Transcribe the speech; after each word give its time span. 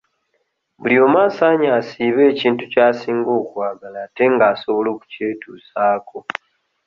Buli 0.79 0.95
omu 1.05 1.17
asaanye 1.27 1.67
asiibe 1.79 2.21
ekintu 2.31 2.63
ky'asinga 2.71 3.31
okwagala 3.41 3.97
ate 4.05 4.23
nga 4.33 4.45
asobola 4.53 4.89
okukyetuusaako. 4.95 6.17